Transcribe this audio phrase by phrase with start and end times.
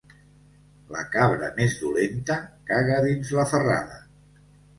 [0.95, 2.39] La cabra més dolenta
[2.73, 4.03] caga dins la ferrada.